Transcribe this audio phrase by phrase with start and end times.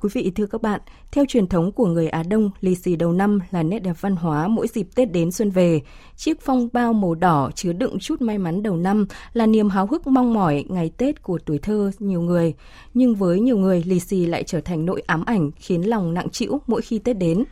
[0.00, 0.80] Quý vị, thưa các bạn,
[1.12, 4.16] theo truyền thống của người Á Đông, lì xì đầu năm là nét đẹp văn
[4.16, 5.80] hóa mỗi dịp Tết đến xuân về.
[6.16, 9.86] Chiếc phong bao màu đỏ chứa đựng chút may mắn đầu năm là niềm háo
[9.86, 12.54] hức mong mỏi ngày Tết của tuổi thơ nhiều người.
[12.94, 16.30] Nhưng với nhiều người, lì xì lại trở thành nỗi ám ảnh khiến lòng nặng
[16.30, 17.44] trĩu mỗi khi Tết đến.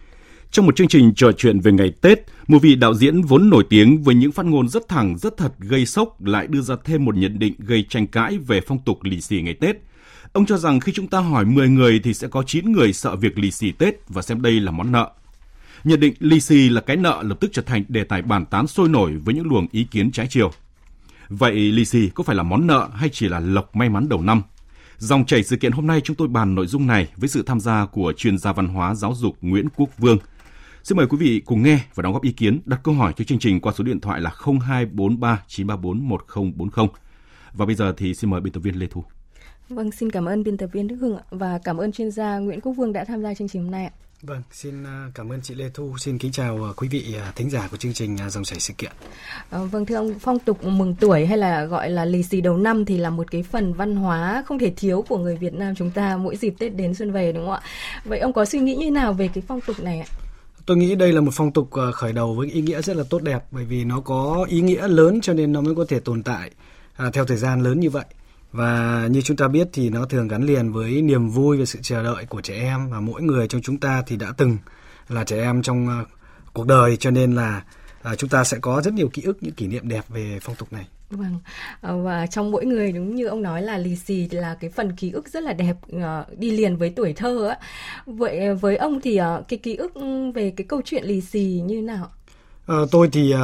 [0.51, 3.65] Trong một chương trình trò chuyện về ngày Tết, một vị đạo diễn vốn nổi
[3.71, 7.05] tiếng với những phát ngôn rất thẳng, rất thật, gây sốc lại đưa ra thêm
[7.05, 9.77] một nhận định gây tranh cãi về phong tục lì xì ngày Tết.
[10.37, 13.17] Ông cho rằng khi chúng ta hỏi 10 người thì sẽ có 9 người sợ
[13.17, 15.11] việc lì xì Tết và xem đây là món nợ.
[15.85, 18.67] Nhận định lì xì là cái nợ lập tức trở thành đề tài bàn tán
[18.67, 20.51] sôi nổi với những luồng ý kiến trái chiều.
[21.29, 24.23] Vậy lì xì có phải là món nợ hay chỉ là lộc may mắn đầu
[24.23, 24.43] năm?
[24.99, 27.61] Dòng chảy sự kiện hôm nay chúng tôi bàn nội dung này với sự tham
[27.61, 30.19] gia của chuyên gia văn hóa giáo dục Nguyễn Quốc Vương.
[30.83, 33.25] Xin mời quý vị cùng nghe và đóng góp ý kiến, đặt câu hỏi cho
[33.25, 36.87] chương trình qua số điện thoại là 0243 934 1040.
[37.53, 39.05] Và bây giờ thì xin mời biên tập viên Lê Thu.
[39.69, 42.61] Vâng, xin cảm ơn biên tập viên Đức Hưng và cảm ơn chuyên gia Nguyễn
[42.61, 43.93] Quốc Vương đã tham gia chương trình hôm nay ạ.
[44.23, 47.33] Vâng, xin à, cảm ơn chị Lê Thu, xin kính chào à, quý vị à,
[47.37, 48.93] thính giả của chương trình Dòng chảy sự kiện.
[49.51, 52.57] À, vâng thưa ông, phong tục mừng tuổi hay là gọi là lì xì đầu
[52.57, 55.75] năm thì là một cái phần văn hóa không thể thiếu của người Việt Nam
[55.75, 57.61] chúng ta mỗi dịp Tết đến xuân về đúng không ạ?
[58.05, 60.07] Vậy ông có suy nghĩ như nào về cái phong tục này ạ?
[60.67, 63.23] Tôi nghĩ đây là một phong tục khởi đầu với ý nghĩa rất là tốt
[63.23, 66.23] đẹp bởi vì nó có ý nghĩa lớn cho nên nó mới có thể tồn
[66.23, 66.51] tại
[66.97, 68.05] à, theo thời gian lớn như vậy
[68.57, 71.79] và như chúng ta biết thì nó thường gắn liền với niềm vui và sự
[71.83, 74.59] chờ đợi của trẻ em và mỗi người trong chúng ta thì đã từng
[75.09, 76.09] là trẻ em trong uh,
[76.53, 77.65] cuộc đời cho nên là
[78.13, 80.57] uh, chúng ta sẽ có rất nhiều ký ức những kỷ niệm đẹp về phong
[80.57, 80.87] tục này.
[81.11, 81.39] Vâng,
[81.81, 84.93] ờ, và trong mỗi người đúng như ông nói là lì xì là cái phần
[84.97, 85.77] ký ức rất là đẹp
[86.37, 87.59] đi liền với tuổi thơ á.
[88.07, 89.93] Vậy với ông thì cái ký ức
[90.35, 92.11] về cái câu chuyện lì xì như nào?
[92.73, 93.35] Uh, tôi thì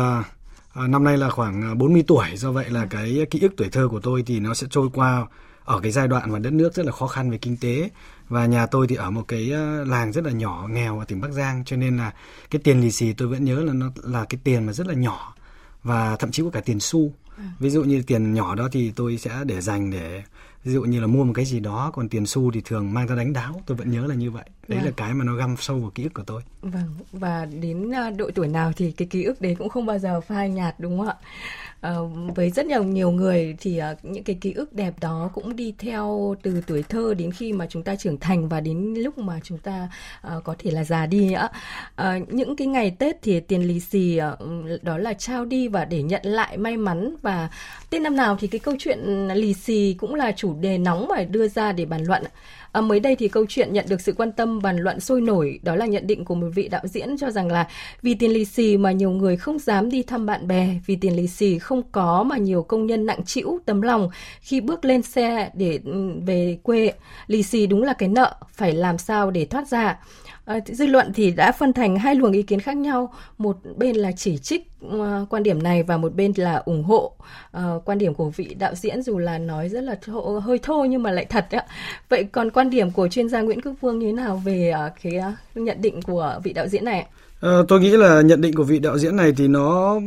[0.73, 3.69] À, năm nay là khoảng 40 à, tuổi, do vậy là cái ký ức tuổi
[3.69, 5.27] thơ của tôi thì nó sẽ trôi qua
[5.65, 7.91] ở cái giai đoạn mà đất nước rất là khó khăn về kinh tế
[8.29, 11.21] và nhà tôi thì ở một cái à, làng rất là nhỏ nghèo ở tỉnh
[11.21, 12.13] Bắc Giang cho nên là
[12.51, 14.95] cái tiền lì xì tôi vẫn nhớ là nó là cái tiền mà rất là
[14.95, 15.35] nhỏ
[15.83, 17.13] và thậm chí có cả tiền xu.
[17.39, 17.45] À.
[17.59, 20.23] Ví dụ như tiền nhỏ đó thì tôi sẽ để dành để
[20.65, 23.07] ví dụ như là mua một cái gì đó còn tiền xu thì thường mang
[23.07, 23.63] ra đánh đáo.
[23.67, 24.45] Tôi vẫn nhớ là như vậy.
[24.69, 24.87] Đấy vâng.
[24.87, 26.43] là cái mà nó găm sâu vào ký ức của tôi.
[26.63, 29.99] Vâng và đến à, độ tuổi nào thì cái ký ức đấy cũng không bao
[29.99, 31.15] giờ phai nhạt đúng không ạ
[31.83, 32.05] Ờ,
[32.35, 35.75] với rất nhiều nhiều người thì uh, những cái ký ức đẹp đó cũng đi
[35.79, 39.41] theo từ tuổi thơ đến khi mà chúng ta trưởng thành và đến lúc mà
[39.43, 39.89] chúng ta
[40.37, 41.49] uh, có thể là già đi nữa
[42.03, 45.85] uh, những cái ngày tết thì tiền lì xì uh, đó là trao đi và
[45.85, 47.17] để nhận lại may mắn.
[47.23, 47.49] Và
[47.91, 51.25] tết năm nào thì cái câu chuyện lì xì cũng là chủ đề nóng mà
[51.25, 52.23] đưa ra để bàn luận
[52.73, 55.61] À, mới đây thì câu chuyện nhận được sự quan tâm bàn luận sôi nổi
[55.63, 57.69] đó là nhận định của một vị đạo diễn cho rằng là
[58.03, 61.17] vì tiền lì xì mà nhiều người không dám đi thăm bạn bè, vì tiền
[61.17, 65.03] lì xì không có mà nhiều công nhân nặng chịu tấm lòng khi bước lên
[65.03, 66.93] xe để ừ, về quê.
[67.27, 69.99] Lì xì đúng là cái nợ, phải làm sao để thoát ra.
[70.45, 73.13] À, dư luận thì đã phân thành hai luồng ý kiến khác nhau.
[73.39, 77.13] Một bên là chỉ trích uh, quan điểm này và một bên là ủng hộ
[77.57, 80.85] uh, quan điểm của vị đạo diễn dù là nói rất là thô, hơi thô
[80.85, 81.65] nhưng mà lại thật ạ.
[82.09, 84.93] Vậy còn quan điểm của chuyên gia Nguyễn Quốc Vương như thế nào về uh,
[85.03, 87.07] cái uh, nhận định của vị đạo diễn này
[87.69, 90.01] tôi nghĩ là nhận định của vị đạo diễn này thì nó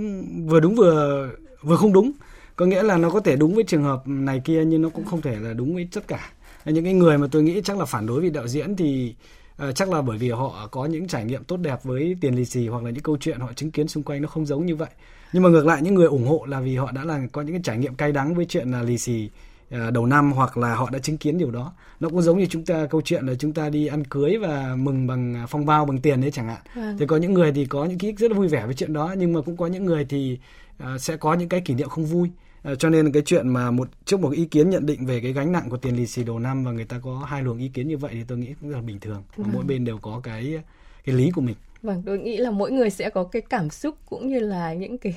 [0.45, 1.29] vừa đúng vừa
[1.61, 2.11] vừa không đúng.
[2.55, 5.05] Có nghĩa là nó có thể đúng với trường hợp này kia nhưng nó cũng
[5.05, 6.29] không thể là đúng với tất cả.
[6.65, 9.15] Những cái người mà tôi nghĩ chắc là phản đối vị đạo diễn thì
[9.57, 12.45] À, chắc là bởi vì họ có những trải nghiệm tốt đẹp với tiền lì
[12.45, 14.75] xì hoặc là những câu chuyện họ chứng kiến xung quanh nó không giống như
[14.75, 14.89] vậy.
[15.33, 17.55] Nhưng mà ngược lại những người ủng hộ là vì họ đã là có những
[17.55, 19.29] cái trải nghiệm cay đắng với chuyện là lì xì
[19.69, 21.73] à, đầu năm hoặc là họ đã chứng kiến điều đó.
[21.99, 24.75] Nó cũng giống như chúng ta câu chuyện là chúng ta đi ăn cưới và
[24.77, 26.61] mừng bằng phong bao bằng tiền đấy chẳng hạn.
[26.75, 26.81] Ừ.
[26.99, 28.93] thì có những người thì có những ký ức rất là vui vẻ với chuyện
[28.93, 30.39] đó nhưng mà cũng có những người thì
[30.83, 32.29] uh, sẽ có những cái kỷ niệm không vui.
[32.29, 32.44] Ờ,
[32.79, 35.51] cho nên cái chuyện mà một trước một ý kiến nhận định về cái gánh
[35.51, 37.87] nặng của tiền lì xì đầu năm và người ta có hai luồng ý kiến
[37.87, 40.61] như vậy thì tôi nghĩ cũng là bình thường và mỗi bên đều có cái
[41.05, 41.55] cái lý của mình
[41.85, 44.97] Vâng, tôi nghĩ là mỗi người sẽ có cái cảm xúc cũng như là những
[44.97, 45.13] cái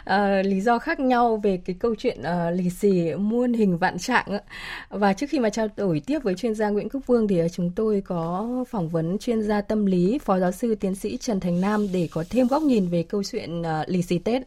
[0.00, 3.98] uh, lý do khác nhau về cái câu chuyện uh, lì xì muôn hình vạn
[3.98, 4.38] trạng.
[4.88, 7.52] Và trước khi mà trao đổi tiếp với chuyên gia Nguyễn Quốc Vương thì uh,
[7.52, 11.40] chúng tôi có phỏng vấn chuyên gia tâm lý Phó giáo sư tiến sĩ Trần
[11.40, 14.42] Thành Nam để có thêm góc nhìn về câu chuyện uh, lì xì Tết.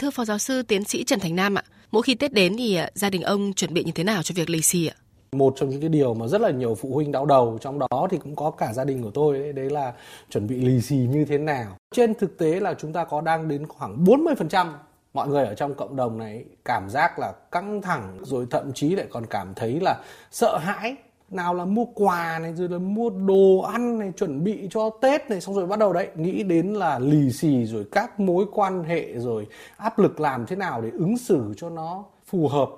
[0.00, 2.76] Thưa Phó Giáo sư Tiến sĩ Trần Thành Nam ạ, mỗi khi Tết đến thì
[2.76, 4.94] à, gia đình ông chuẩn bị như thế nào cho việc lì xì ạ?
[5.32, 8.08] Một trong những cái điều mà rất là nhiều phụ huynh đau đầu trong đó
[8.10, 9.92] thì cũng có cả gia đình của tôi đấy, đấy là
[10.30, 11.76] chuẩn bị lì xì như thế nào.
[11.94, 14.72] Trên thực tế là chúng ta có đang đến khoảng 40%
[15.14, 18.96] mọi người ở trong cộng đồng này cảm giác là căng thẳng rồi thậm chí
[18.96, 19.96] lại còn cảm thấy là
[20.30, 20.96] sợ hãi
[21.30, 25.30] nào là mua quà này rồi là mua đồ ăn này chuẩn bị cho tết
[25.30, 28.84] này xong rồi bắt đầu đấy nghĩ đến là lì xì rồi các mối quan
[28.84, 29.46] hệ rồi
[29.76, 32.68] áp lực làm thế nào để ứng xử cho nó phù hợp.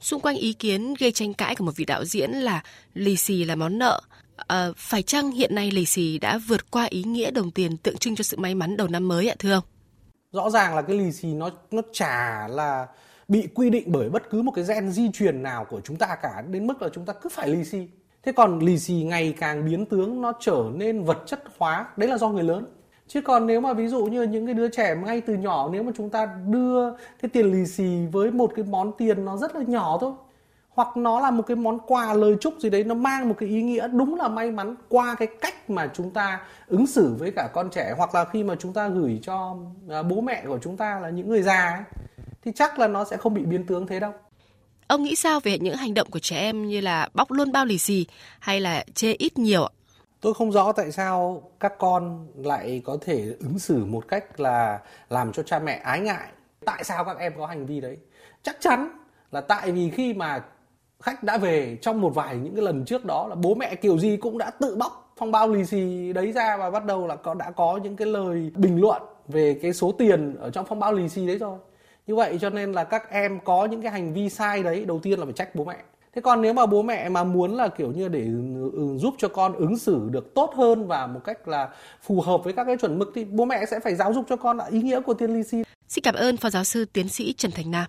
[0.00, 2.62] Xung quanh ý kiến gây tranh cãi của một vị đạo diễn là
[2.94, 4.00] lì xì là món nợ.
[4.36, 7.96] À, phải chăng hiện nay lì xì đã vượt qua ý nghĩa đồng tiền tượng
[7.96, 9.64] trưng cho sự may mắn đầu năm mới ạ thưa ông?
[10.32, 12.86] Rõ ràng là cái lì xì nó nó chả là
[13.30, 16.16] bị quy định bởi bất cứ một cái gen di truyền nào của chúng ta
[16.22, 17.88] cả đến mức là chúng ta cứ phải lì xì.
[18.22, 22.08] Thế còn lì xì ngày càng biến tướng nó trở nên vật chất hóa đấy
[22.08, 22.66] là do người lớn.
[23.06, 25.82] Chứ còn nếu mà ví dụ như những cái đứa trẻ ngay từ nhỏ nếu
[25.82, 29.56] mà chúng ta đưa cái tiền lì xì với một cái món tiền nó rất
[29.56, 30.12] là nhỏ thôi
[30.70, 33.48] hoặc nó là một cái món quà lời chúc gì đấy nó mang một cái
[33.48, 37.30] ý nghĩa đúng là may mắn qua cái cách mà chúng ta ứng xử với
[37.36, 39.56] cả con trẻ hoặc là khi mà chúng ta gửi cho
[39.90, 41.82] à, bố mẹ của chúng ta là những người già ấy,
[42.44, 44.12] thì chắc là nó sẽ không bị biến tướng thế đâu
[44.90, 47.64] Ông nghĩ sao về những hành động của trẻ em như là bóc luôn bao
[47.64, 48.06] lì xì
[48.38, 49.72] hay là chê ít nhiều ạ?
[50.20, 54.80] Tôi không rõ tại sao các con lại có thể ứng xử một cách là
[55.08, 56.28] làm cho cha mẹ ái ngại.
[56.64, 57.96] Tại sao các em có hành vi đấy?
[58.42, 58.98] Chắc chắn
[59.30, 60.44] là tại vì khi mà
[61.00, 63.98] khách đã về trong một vài những cái lần trước đó là bố mẹ kiểu
[63.98, 67.16] gì cũng đã tự bóc phong bao lì xì đấy ra và bắt đầu là
[67.16, 70.78] có đã có những cái lời bình luận về cái số tiền ở trong phong
[70.78, 71.58] bao lì xì đấy rồi
[72.10, 75.00] như vậy cho nên là các em có những cái hành vi sai đấy, đầu
[75.02, 75.76] tiên là phải trách bố mẹ
[76.14, 78.24] thế còn nếu mà bố mẹ mà muốn là kiểu như để
[78.72, 81.68] ừ, giúp cho con ứng xử được tốt hơn và một cách là
[82.02, 84.36] phù hợp với các cái chuẩn mực thì bố mẹ sẽ phải giáo dục cho
[84.36, 87.08] con là ý nghĩa của tiền lì xì Xin cảm ơn Phó Giáo sư Tiến
[87.08, 87.84] sĩ Trần Thành Nam.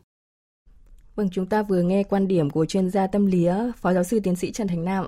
[1.16, 3.48] Vâng, chúng ta vừa nghe quan điểm của chuyên gia tâm lý
[3.78, 5.08] Phó giáo sư tiến sĩ Trần Thành Nam.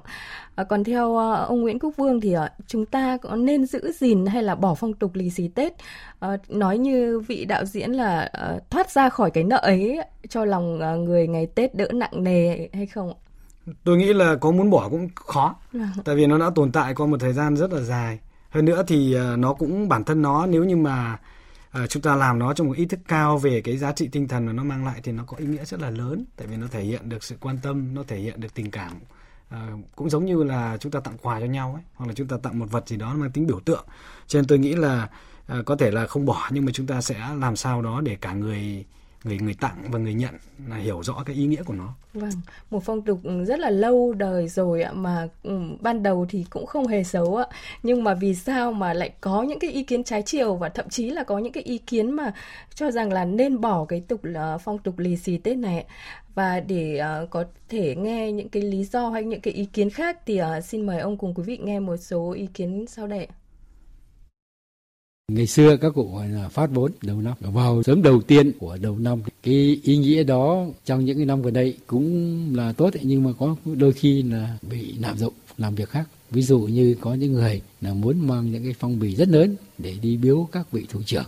[0.56, 2.36] À, còn theo à, ông Nguyễn Quốc Vương thì
[2.68, 5.74] chúng ta có nên giữ gìn hay là bỏ phong tục lì xì Tết?
[6.20, 10.46] À, nói như vị đạo diễn là à, thoát ra khỏi cái nợ ấy cho
[10.46, 13.14] lòng à, người ngày Tết đỡ nặng nề hay không?
[13.84, 15.56] Tôi nghĩ là có muốn bỏ cũng khó.
[15.72, 15.88] Vâng.
[16.06, 18.20] Tại vì nó đã tồn tại qua một thời gian rất là dài.
[18.50, 21.18] Hơn nữa thì nó cũng bản thân nó nếu như mà
[21.74, 24.28] Ờ, chúng ta làm nó trong một ý thức cao về cái giá trị tinh
[24.28, 26.58] thần mà nó mang lại thì nó có ý nghĩa rất là lớn tại vì
[26.58, 28.92] nó thể hiện được sự quan tâm nó thể hiện được tình cảm.
[29.50, 32.28] À, cũng giống như là chúng ta tặng quà cho nhau ấy hoặc là chúng
[32.28, 33.86] ta tặng một vật gì đó mang tính biểu tượng.
[34.28, 35.10] Cho nên tôi nghĩ là
[35.48, 38.18] à, có thể là không bỏ nhưng mà chúng ta sẽ làm sao đó để
[38.22, 38.86] cả người
[39.24, 40.36] người người tặng và người nhận
[40.68, 42.32] là hiểu rõ cái ý nghĩa của nó Vâng,
[42.70, 46.66] một phong tục rất là lâu đời rồi ạ mà um, ban đầu thì cũng
[46.66, 47.46] không hề xấu ạ.
[47.84, 50.90] Nhưng mà vì sao mà lại có những cái ý kiến trái chiều và thậm
[50.90, 52.34] chí là có những cái ý kiến mà
[52.76, 55.86] cho rằng là nên bỏ cái tục là phong tục lì xì Tết này
[56.36, 59.90] và để uh, có thể nghe những cái lý do hay những cái ý kiến
[59.90, 63.08] khác thì uh, xin mời ông cùng quý vị nghe một số ý kiến sau
[63.08, 63.26] đây.
[63.26, 63.36] ạ.
[65.32, 67.34] Ngày xưa các cụ gọi là phát vốn đầu năm.
[67.40, 71.42] Vào sớm đầu tiên của đầu năm, cái ý nghĩa đó trong những cái năm
[71.42, 75.76] gần đây cũng là tốt nhưng mà có đôi khi là bị lạm dụng, làm
[75.76, 76.10] việc khác.
[76.32, 79.56] Ví dụ như có những người là muốn mang những cái phong bì rất lớn
[79.78, 81.26] để đi biếu các vị thủ trưởng,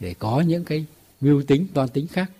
[0.00, 0.84] để có những cái
[1.20, 2.30] mưu tính toan tính khác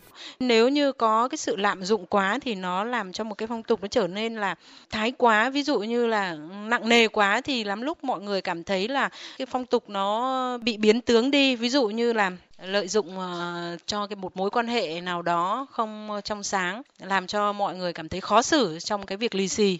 [0.40, 3.62] nếu như có cái sự lạm dụng quá thì nó làm cho một cái phong
[3.62, 4.54] tục nó trở nên là
[4.90, 5.50] thái quá.
[5.50, 6.34] Ví dụ như là
[6.66, 9.08] nặng nề quá thì lắm lúc mọi người cảm thấy là
[9.38, 11.56] cái phong tục nó bị biến tướng đi.
[11.56, 12.30] Ví dụ như là
[12.62, 16.82] lợi dụng uh, cho cái một mối quan hệ nào đó không ờ, trong sáng
[16.98, 19.78] làm cho mọi người cảm thấy khó xử trong cái việc lì xì.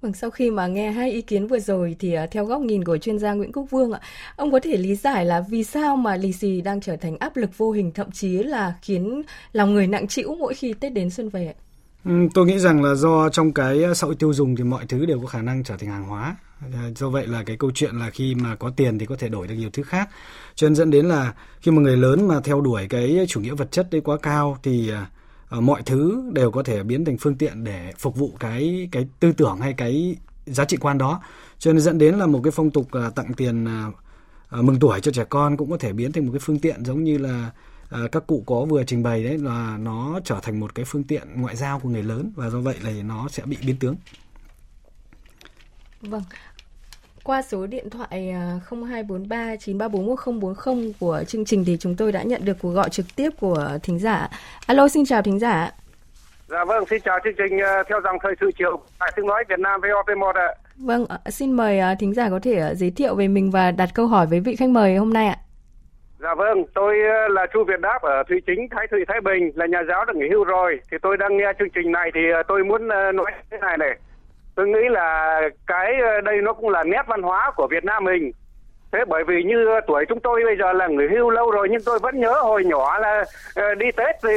[0.00, 2.84] Vâng, sau khi mà nghe hai ý kiến vừa rồi thì à, theo góc nhìn
[2.84, 4.00] của chuyên gia Nguyễn Quốc Vương ạ,
[4.36, 7.36] ông có thể lý giải là vì sao mà lì xì đang trở thành áp
[7.36, 11.10] lực vô hình thậm chí là khiến lòng người nặng trĩu mỗi khi Tết đến
[11.10, 11.54] xuân về ạ?
[12.04, 14.84] Ừ, tôi nghĩ rằng là do trong cái à, xã hội tiêu dùng thì mọi
[14.88, 16.36] thứ đều có khả năng trở thành hàng hóa
[16.72, 19.28] à, do vậy là cái câu chuyện là khi mà có tiền thì có thể
[19.28, 20.08] đổi được nhiều thứ khác
[20.54, 23.54] cho nên dẫn đến là khi mà người lớn mà theo đuổi cái chủ nghĩa
[23.54, 24.90] vật chất đấy quá cao thì
[25.48, 29.08] Ờ, mọi thứ đều có thể biến thành phương tiện để phục vụ cái cái
[29.20, 31.22] tư tưởng hay cái giá trị quan đó
[31.58, 33.66] cho nên dẫn đến là một cái phong tục là tặng tiền
[34.48, 36.84] ờ, mừng tuổi cho trẻ con cũng có thể biến thành một cái phương tiện
[36.84, 37.50] giống như là
[38.12, 41.28] các cụ có vừa trình bày đấy, là nó trở thành một cái phương tiện
[41.40, 43.96] ngoại giao của người lớn và do vậy là nó sẽ bị biến tướng
[46.00, 46.22] Vâng.
[47.28, 52.22] Qua số điện thoại à, 0243 934 1040 của chương trình thì chúng tôi đã
[52.22, 54.28] nhận được cuộc gọi trực tiếp của thính giả.
[54.66, 55.70] Alo, xin chào thính giả.
[56.48, 59.44] Dạ vâng, xin chào chương trình uh, theo dòng thời sự chiều tại tiếng nói
[59.48, 60.54] Việt Nam VOP1 ạ.
[60.76, 63.70] Vâng, ạ, xin mời à, thính giả có thể à, giới thiệu về mình và
[63.70, 65.36] đặt câu hỏi với vị khách mời hôm nay ạ.
[66.20, 66.96] Dạ vâng, tôi
[67.30, 70.12] là Chu Việt Đáp ở Thủy Chính, Thái Thụy, Thái Bình, là nhà giáo đã
[70.16, 70.80] nghỉ hưu rồi.
[70.90, 73.98] Thì tôi đang nghe chương trình này thì tôi muốn nói thế này này.
[74.58, 78.04] Tôi nghĩ là cái ờ, đây nó cũng là nét văn hóa của Việt Nam
[78.04, 78.32] mình.
[78.92, 81.68] thế bởi vì như ờ, tuổi chúng tôi bây giờ là người hưu lâu rồi
[81.70, 83.24] nhưng tôi vẫn nhớ hồi nhỏ là
[83.54, 84.34] ờ, đi tết thì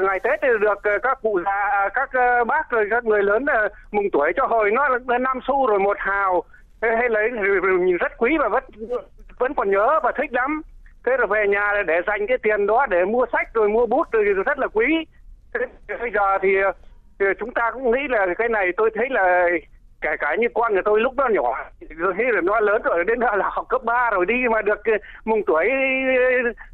[0.00, 2.10] ngày tết thì được các cụ già à, các
[2.46, 3.44] bác rồi các người lớn
[3.92, 6.42] mừng tuổi cho hồi nó năm xu rồi một hào.
[6.82, 7.30] Hay lấy
[7.80, 8.64] nhìn rất quý và vẫn
[9.38, 10.62] vẫn còn nhớ và thích lắm.
[11.06, 14.12] Thế rồi về nhà để dành cái tiền đó để mua sách rồi mua bút
[14.12, 14.86] rồi rất là quý.
[15.54, 15.60] Thế
[16.00, 16.48] bây giờ thì,
[17.18, 19.48] thì chúng ta cũng nghĩ là cái này tôi thấy là
[20.04, 23.04] kể cả như con của tôi lúc nó nhỏ rồi thấy là nó lớn rồi,
[23.04, 24.92] đến là học cấp 3 rồi đi mà được ờ,
[25.24, 25.68] mùng tuổi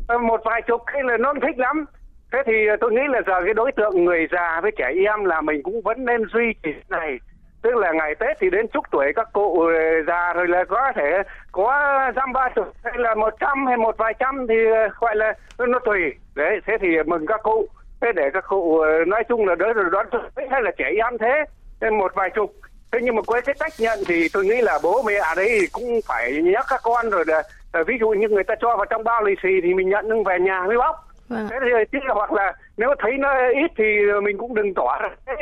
[0.07, 1.85] ờ, một vài chục hay là nó thích lắm.
[2.33, 5.41] Thế thì tôi nghĩ là giờ cái đối tượng người già với trẻ em là
[5.41, 7.19] mình cũng vẫn nên duy trì này.
[7.63, 10.93] Tức là ngày tết thì đến chúc tuổi các cụ ờ, già rồi là có
[10.97, 14.55] thể có dăm ba chục hay là một trăm hay một vài trăm thì
[15.01, 16.01] gọi là nó tùy.
[16.35, 17.69] Đấy, thế thì mừng các cụ
[18.01, 20.07] thế để các cụ nói chung là đỡ rồi đón
[20.51, 21.45] hay là trẻ em thế
[21.81, 22.53] thêm một vài chục.
[22.93, 25.61] Thế nhưng mà với cái cách nhận thì tôi nghĩ là bố mẹ ở đấy
[25.73, 27.43] cũng phải nhắc các con rồi là,
[27.73, 30.05] là ví dụ như người ta cho vào trong bao lì xì thì mình nhận
[30.09, 30.97] nhưng về nhà mới bóc.
[31.29, 31.49] Vâng.
[31.51, 33.85] Thế thì chứ hoặc là nếu thấy nó ít thì
[34.23, 35.37] mình cũng đừng tỏ cái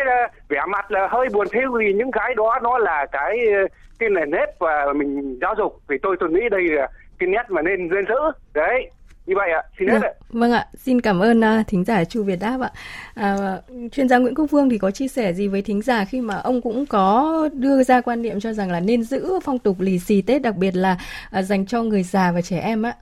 [0.48, 3.38] vẻ mặt là hơi buồn thiêu vì những cái đó nó là cái
[3.98, 5.80] cái nền nếp và mình giáo dục.
[5.88, 6.88] Thì tôi tôi nghĩ đây là
[7.18, 8.20] cái nét mà nên nên giữ.
[8.54, 8.90] Đấy
[9.28, 12.22] như vậy ạ xin hết vâng, vâng ạ xin cảm ơn uh, thính giả chu
[12.22, 12.70] việt đáp ạ.
[13.14, 13.60] À,
[13.92, 16.34] chuyên gia nguyễn quốc vương thì có chia sẻ gì với thính giả khi mà
[16.34, 19.98] ông cũng có đưa ra quan niệm cho rằng là nên giữ phong tục lì
[19.98, 20.98] xì tết đặc biệt là
[21.38, 22.96] uh, dành cho người già và trẻ em ạ?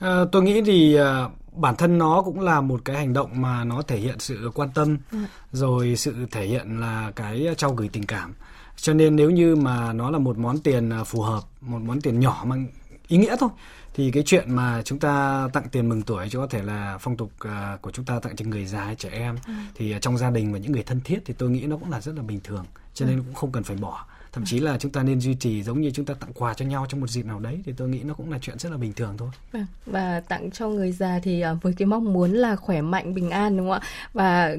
[0.00, 3.64] À, tôi nghĩ thì uh, bản thân nó cũng là một cái hành động mà
[3.64, 5.18] nó thể hiện sự quan tâm ừ.
[5.52, 8.34] rồi sự thể hiện là cái trao gửi tình cảm.
[8.76, 12.20] Cho nên nếu như mà nó là một món tiền phù hợp một món tiền
[12.20, 12.66] nhỏ mang
[13.10, 13.50] ý nghĩa thôi
[13.94, 17.16] thì cái chuyện mà chúng ta tặng tiền mừng tuổi cho có thể là phong
[17.16, 19.52] tục uh, của chúng ta tặng cho người già trẻ em ừ.
[19.74, 21.90] thì uh, trong gia đình và những người thân thiết thì tôi nghĩ nó cũng
[21.90, 22.64] là rất là bình thường
[22.94, 23.22] cho nên ừ.
[23.26, 25.90] cũng không cần phải bỏ thậm chí là chúng ta nên duy trì giống như
[25.90, 28.14] chúng ta tặng quà cho nhau trong một dịp nào đấy thì tôi nghĩ nó
[28.14, 29.28] cũng là chuyện rất là bình thường thôi.
[29.52, 33.14] Vâng, và tặng cho người già thì à, với cái mong muốn là khỏe mạnh
[33.14, 33.88] bình an đúng không ạ?
[34.12, 34.58] Và ừ,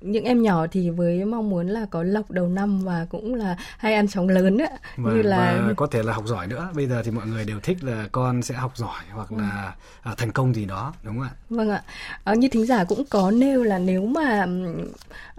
[0.00, 3.56] những em nhỏ thì với mong muốn là có lộc đầu năm và cũng là
[3.78, 4.58] hay ăn chóng lớn
[4.96, 6.68] và, như là và có thể là học giỏi nữa.
[6.74, 9.36] Bây giờ thì mọi người đều thích là con sẽ học giỏi hoặc ừ.
[9.38, 11.30] là à, thành công gì đó đúng không ạ?
[11.50, 11.82] Vâng ạ.
[12.24, 14.46] À, như thính giả cũng có nêu là nếu mà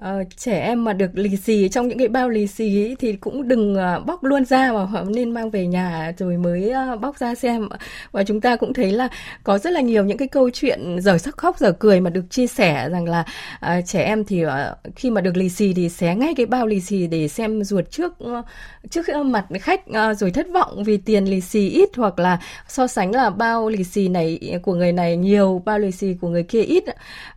[0.02, 3.14] uh, trẻ em mà được lì xì trong những cái bao lì xì ấy, thì
[3.14, 6.70] cũng đừng đừng ờ, bóc luôn ra mà họ nên mang về nhà rồi mới
[6.70, 7.70] ờ, bóc ra xem.
[8.12, 9.08] Và chúng ta cũng thấy là
[9.44, 12.24] có rất là nhiều những cái câu chuyện giờ sắc khóc giờ cười mà được
[12.30, 13.26] chia sẻ rằng là
[13.66, 14.52] uh, trẻ em thì uh,
[14.96, 17.92] khi mà được lì xì thì xé ngay cái bao lì xì để xem ruột
[17.92, 18.46] trước uh,
[18.90, 22.88] trước mặt khách uh, rồi thất vọng vì tiền lì xì ít hoặc là so
[22.88, 26.44] sánh là bao lì xì này của người này nhiều bao lì xì của người
[26.44, 26.84] kia ít.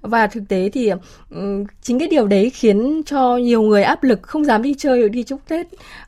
[0.01, 0.93] Và thực tế thì
[1.83, 5.23] chính cái điều đấy khiến cho nhiều người áp lực không dám đi chơi đi
[5.23, 5.67] chúc tết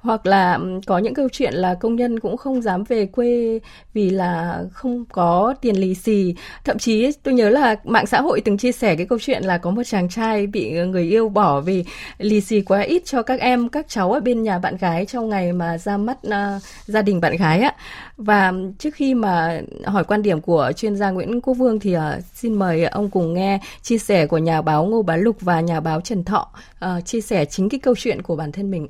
[0.09, 3.61] hoặc là ừ, có những câu chuyện là công nhân cũng không dám về quê
[3.95, 6.35] vì là không có tiền lì xì.
[6.65, 9.59] Thậm chí tôi nhớ là mạng xã hội từng chia sẻ cái câu chuyện là
[9.59, 11.85] có một chàng trai bị người yêu bỏ vì
[12.19, 15.29] lì xì quá ít cho các em các cháu ở bên nhà bạn gái trong
[15.29, 17.75] ngày mà ra mắt uh, gia đình bạn gái á.
[18.17, 22.03] Và trước khi mà hỏi quan điểm của chuyên gia Nguyễn Quốc Vương thì uh,
[22.35, 25.81] xin mời ông cùng nghe chia sẻ của nhà báo Ngô Bá Lục và nhà
[25.81, 26.49] báo Trần Thọ
[26.85, 28.89] uh, chia sẻ chính cái câu chuyện của bản thân mình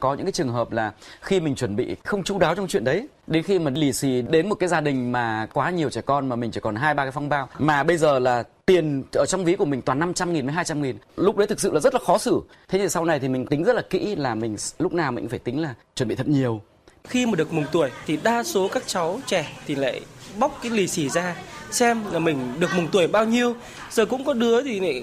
[0.00, 2.84] có những cái trường hợp là khi mình chuẩn bị không chú đáo trong chuyện
[2.84, 6.00] đấy đến khi mà lì xì đến một cái gia đình mà quá nhiều trẻ
[6.00, 7.48] con mà mình chỉ còn hai ba cái phong bao.
[7.58, 10.82] Mà bây giờ là tiền ở trong ví của mình toàn 500 nghìn với 200
[10.82, 10.96] nghìn.
[11.16, 12.40] Lúc đấy thực sự là rất là khó xử.
[12.68, 15.24] Thế thì sau này thì mình tính rất là kỹ là mình lúc nào mình
[15.24, 16.60] cũng phải tính là chuẩn bị thật nhiều.
[17.04, 20.00] Khi mà được mùng tuổi thì đa số các cháu trẻ thì lại
[20.38, 21.36] bóc cái lì xì ra
[21.70, 23.54] xem là mình được mùng tuổi bao nhiêu.
[23.90, 25.02] Giờ cũng có đứa thì lại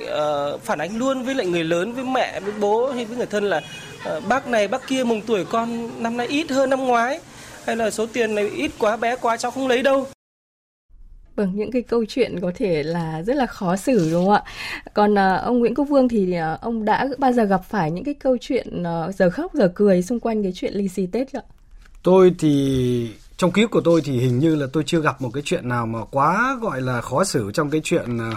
[0.55, 3.25] uh, phản ánh luôn với lại người lớn với mẹ với bố hay với người
[3.25, 3.61] thân là
[4.29, 7.19] bác này bác kia mùng tuổi con năm nay ít hơn năm ngoái
[7.65, 10.07] hay là số tiền này ít quá bé quá cháu không lấy đâu
[11.35, 14.43] Vâng, những cái câu chuyện có thể là rất là khó xử đúng không ạ?
[14.93, 18.03] Còn uh, ông Nguyễn Quốc Vương thì uh, ông đã bao giờ gặp phải những
[18.03, 18.83] cái câu chuyện
[19.17, 21.41] giờ khóc giờ cười xung quanh cái chuyện lì xì Tết chưa?
[22.03, 25.29] Tôi thì trong ký ức của tôi thì hình như là tôi chưa gặp một
[25.33, 28.33] cái chuyện nào mà quá gọi là khó xử trong cái chuyện uh,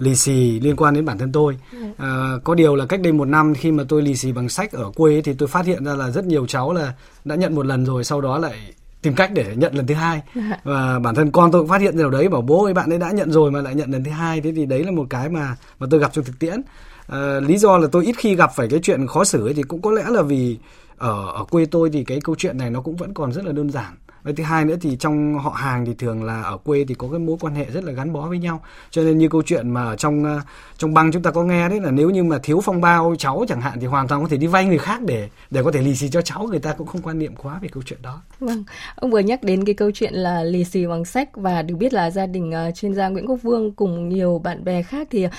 [0.00, 1.56] lì xì liên quan đến bản thân tôi.
[1.96, 4.72] À, có điều là cách đây một năm khi mà tôi lì xì bằng sách
[4.72, 6.92] ở quê ấy, thì tôi phát hiện ra là rất nhiều cháu là
[7.24, 8.54] đã nhận một lần rồi sau đó lại
[9.02, 10.22] tìm cách để nhận lần thứ hai.
[10.64, 12.92] Và bản thân con tôi cũng phát hiện ra điều đấy bảo bố ơi bạn
[12.92, 14.40] ấy đã nhận rồi mà lại nhận lần thứ hai.
[14.40, 16.62] Thế thì đấy là một cái mà mà tôi gặp trong thực tiễn.
[17.06, 19.62] À, lý do là tôi ít khi gặp phải cái chuyện khó xử ấy thì
[19.62, 20.58] cũng có lẽ là vì
[20.98, 23.52] ở ở quê tôi thì cái câu chuyện này nó cũng vẫn còn rất là
[23.52, 26.84] đơn giản và thứ hai nữa thì trong họ hàng thì thường là ở quê
[26.88, 28.62] thì có cái mối quan hệ rất là gắn bó với nhau.
[28.90, 30.40] Cho nên như câu chuyện mà ở trong ờ,
[30.78, 33.44] trong băng chúng ta có nghe đấy là nếu như mà thiếu phong bao cháu
[33.48, 35.82] chẳng hạn thì hoàn toàn có thể đi vay người khác để để có thể
[35.82, 38.22] lì xì cho cháu người ta cũng không quan niệm quá về câu chuyện đó.
[38.40, 38.64] Vâng,
[38.96, 41.92] ông vừa nhắc đến cái câu chuyện là lì xì bằng sách và được biết
[41.92, 45.26] là gia đình uh, chuyên gia Nguyễn Quốc Vương cùng nhiều bạn bè khác thì
[45.26, 45.30] uh,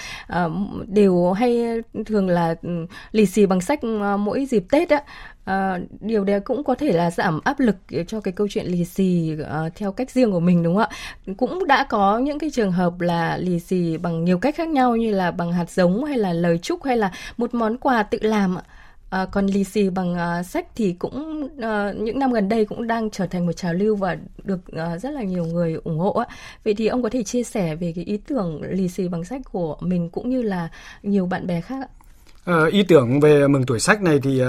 [0.88, 5.04] đều hay thường là ừ, lì xì bằng sách uh, mỗi dịp Tết á.
[5.46, 8.66] À, điều đấy cũng có thể là giảm áp lực ờ, cho cái câu chuyện
[8.66, 11.34] lì xì uh, theo cách riêng của mình đúng không ạ?
[11.38, 14.96] Cũng đã có những cái trường hợp là lì xì bằng nhiều cách khác nhau
[14.96, 18.18] như là bằng hạt giống hay là lời chúc hay là một món quà tự
[18.22, 18.64] làm ạ.
[19.10, 22.88] À, còn lì xì bằng uh, sách thì cũng uh, những năm gần đây cũng
[22.88, 26.12] đang trở thành một trào lưu và được uh, rất là nhiều người ủng hộ.
[26.12, 26.26] Á.
[26.64, 29.42] Vậy thì ông có thể chia sẻ về cái ý tưởng lì xì bằng sách
[29.52, 30.70] của mình cũng như là
[31.04, 32.01] nhiều bạn bè khác ạ?
[32.46, 34.42] À, ý tưởng về mừng tuổi sách này thì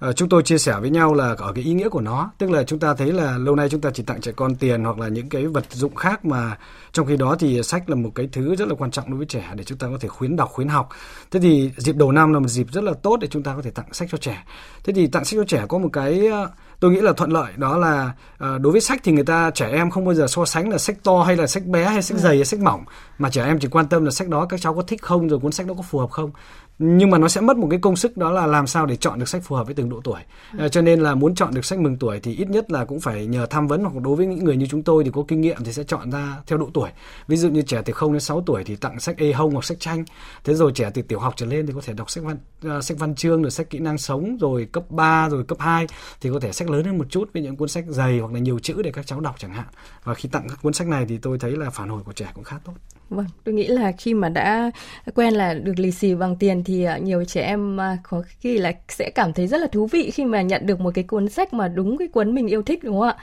[0.00, 2.30] à, chúng tôi chia sẻ với nhau là ở cái ý nghĩa của nó.
[2.38, 4.84] Tức là chúng ta thấy là lâu nay chúng ta chỉ tặng trẻ con tiền
[4.84, 6.58] hoặc là những cái vật dụng khác mà
[6.92, 9.26] trong khi đó thì sách là một cái thứ rất là quan trọng đối với
[9.26, 10.88] trẻ để chúng ta có thể khuyến đọc khuyến học.
[11.30, 13.62] Thế thì dịp đầu năm là một dịp rất là tốt để chúng ta có
[13.62, 14.44] thể tặng sách cho trẻ.
[14.84, 16.30] Thế thì tặng sách cho trẻ có một cái
[16.80, 19.90] tôi nghĩ là thuận lợi đó là đối với sách thì người ta trẻ em
[19.90, 22.36] không bao giờ so sánh là sách to hay là sách bé hay sách dày
[22.36, 22.84] hay sách mỏng
[23.18, 25.38] mà trẻ em chỉ quan tâm là sách đó các cháu có thích không rồi
[25.38, 26.30] cuốn sách đó có phù hợp không
[26.78, 29.18] nhưng mà nó sẽ mất một cái công sức đó là làm sao để chọn
[29.18, 30.20] được sách phù hợp với từng độ tuổi.
[30.58, 33.00] À, cho nên là muốn chọn được sách mừng tuổi thì ít nhất là cũng
[33.00, 35.40] phải nhờ tham vấn hoặc đối với những người như chúng tôi thì có kinh
[35.40, 36.90] nghiệm thì sẽ chọn ra theo độ tuổi.
[37.28, 39.64] Ví dụ như trẻ từ 0 đến 6 tuổi thì tặng sách A hông hoặc
[39.64, 40.04] sách tranh
[40.44, 42.36] thế rồi trẻ từ tiểu học trở lên thì có thể đọc sách văn
[42.76, 45.86] uh, sách văn chương rồi sách kỹ năng sống rồi cấp 3 rồi cấp 2
[46.20, 48.38] thì có thể sách lớn hơn một chút với những cuốn sách dày hoặc là
[48.38, 49.66] nhiều chữ để các cháu đọc chẳng hạn.
[50.04, 52.26] Và khi tặng các cuốn sách này thì tôi thấy là phản hồi của trẻ
[52.34, 52.72] cũng khá tốt.
[53.10, 54.70] Vâng, tôi nghĩ là khi mà đã
[55.14, 58.58] quen là được lì xì bằng tiền thì à, nhiều trẻ em à, có khi
[58.58, 61.28] là sẽ cảm thấy rất là thú vị khi mà nhận được một cái cuốn
[61.28, 63.16] sách mà đúng cái cuốn mình yêu thích đúng không ạ?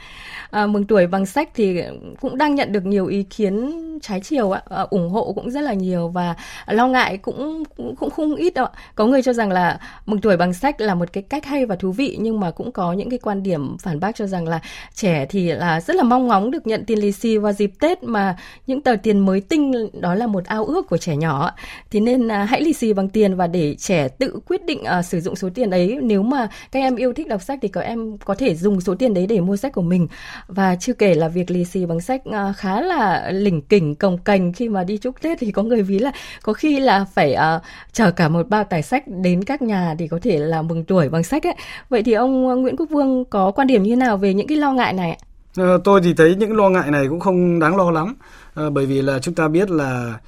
[0.51, 1.81] À, mừng tuổi bằng sách thì
[2.21, 3.71] cũng đang nhận được nhiều ý kiến
[4.07, 6.35] trái chiều ạ, à, ủng hộ cũng rất là nhiều và
[6.67, 8.67] lo ngại cũng cũng, cũng không ít đâu.
[8.95, 11.75] Có người cho rằng là mừng tuổi bằng sách là một cái cách hay và
[11.75, 14.59] thú vị nhưng mà cũng có những cái quan điểm phản bác cho rằng là
[14.93, 18.03] trẻ thì là rất là mong ngóng được nhận tiền lì xì vào dịp Tết
[18.03, 21.51] mà những tờ tiền mới tinh đó là một ao ước của trẻ nhỏ
[21.91, 25.01] thì nên à, hãy lì xì bằng tiền và để trẻ tự quyết định à,
[25.01, 25.97] sử dụng số tiền ấy.
[26.01, 28.95] Nếu mà các em yêu thích đọc sách thì các em có thể dùng số
[28.95, 30.07] tiền đấy để mua sách của mình.
[30.47, 34.17] Và chưa kể là việc lì xì bằng sách à, khá là lỉnh kỉnh cồng
[34.17, 36.11] cành khi mà đi chúc tết thì có người ví là
[36.43, 37.61] có khi là phải uh,
[37.93, 41.09] chở cả một bao tải sách đến các nhà để có thể là mừng tuổi
[41.09, 41.55] bằng sách ấy
[41.89, 44.57] vậy thì ông Nguyễn Quốc Vương có quan điểm như thế nào về những cái
[44.57, 45.17] lo ngại này ạ?
[45.57, 48.15] Ờ, tôi thì thấy những lo ngại này cũng không đáng lo lắm
[48.55, 50.19] bởi vì là chúng ta biết là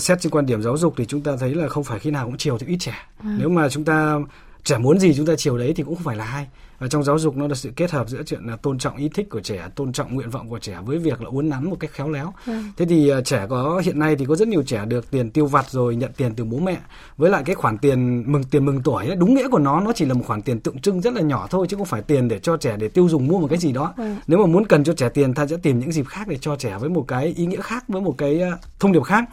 [0.00, 2.26] xét trên quan điểm giáo dục thì chúng ta thấy là không phải khi nào
[2.26, 3.36] cũng chiều thì ít trẻ à.
[3.38, 4.18] nếu mà chúng ta
[4.64, 6.46] trẻ muốn gì chúng ta chiều đấy thì cũng không phải là hay
[6.78, 9.08] và trong giáo dục nó là sự kết hợp giữa chuyện là tôn trọng ý
[9.08, 11.76] thích của trẻ tôn trọng nguyện vọng của trẻ với việc là uốn nắn một
[11.80, 12.52] cách khéo léo ừ.
[12.76, 15.46] thế thì uh, trẻ có hiện nay thì có rất nhiều trẻ được tiền tiêu
[15.46, 16.78] vặt rồi nhận tiền từ bố mẹ
[17.16, 19.92] với lại cái khoản tiền mừng tiền mừng tuổi ấy, đúng nghĩa của nó nó
[19.92, 22.28] chỉ là một khoản tiền tượng trưng rất là nhỏ thôi chứ không phải tiền
[22.28, 24.04] để cho trẻ để tiêu dùng mua một cái gì đó ừ.
[24.26, 26.56] nếu mà muốn cần cho trẻ tiền ta sẽ tìm những dịp khác để cho
[26.56, 29.24] trẻ với một cái ý nghĩa khác với một cái uh, thông điệp khác